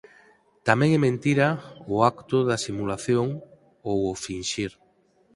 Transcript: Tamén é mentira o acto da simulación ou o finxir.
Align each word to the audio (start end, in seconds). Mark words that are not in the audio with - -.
Tamén 0.67 0.89
é 0.97 0.99
mentira 1.07 1.47
o 1.93 1.95
acto 2.11 2.37
da 2.49 2.57
simulación 2.65 3.27
ou 3.89 3.97
o 4.11 4.19
finxir. 4.25 4.71